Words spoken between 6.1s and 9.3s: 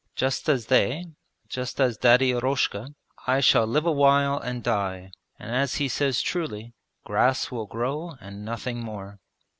truly: "grass will grow and nothing more".